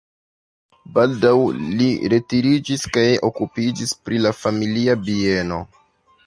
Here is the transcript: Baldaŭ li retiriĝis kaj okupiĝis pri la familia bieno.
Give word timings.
Baldaŭ 0.93 1.33
li 1.81 1.89
retiriĝis 2.13 2.87
kaj 2.97 3.05
okupiĝis 3.29 3.95
pri 4.07 4.23
la 4.25 4.33
familia 4.41 4.99
bieno. 5.05 5.63